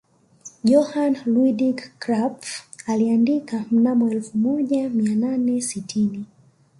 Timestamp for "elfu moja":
4.11-4.89